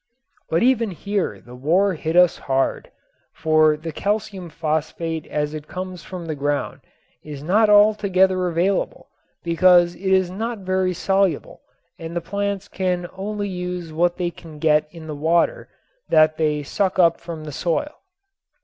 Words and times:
But 0.49 0.63
even 0.63 0.89
here 0.89 1.39
the 1.39 1.53
war 1.53 1.93
hit 1.93 2.15
us 2.15 2.35
hard. 2.39 2.89
For 3.35 3.77
the 3.77 3.91
calcium 3.91 4.49
phosphate 4.49 5.27
as 5.27 5.53
it 5.53 5.67
comes 5.67 6.03
from 6.03 6.25
the 6.25 6.33
ground 6.33 6.81
is 7.21 7.43
not 7.43 7.69
altogether 7.69 8.47
available 8.47 9.09
because 9.43 9.93
it 9.93 10.01
is 10.01 10.31
not 10.31 10.57
very 10.65 10.95
soluble 10.95 11.61
and 11.99 12.15
the 12.15 12.19
plants 12.19 12.67
can 12.67 13.05
only 13.13 13.47
use 13.47 13.93
what 13.93 14.17
they 14.17 14.31
can 14.31 14.57
get 14.57 14.87
in 14.89 15.05
the 15.05 15.13
water 15.13 15.69
that 16.09 16.35
they 16.35 16.63
suck 16.63 16.97
up 16.97 17.19
from 17.21 17.43
the 17.43 17.51
soil. 17.51 17.99